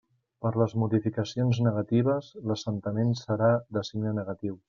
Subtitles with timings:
[0.43, 4.59] Per les modificacions negatives, l'assentament serà de signe negatiu.